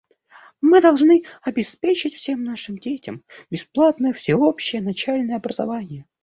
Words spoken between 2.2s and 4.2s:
нашим детям бесплатное